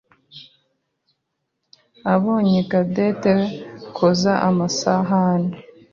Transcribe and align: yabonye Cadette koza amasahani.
yabonye 2.05 2.59
Cadette 2.71 3.33
koza 3.95 4.33
amasahani. 4.49 5.53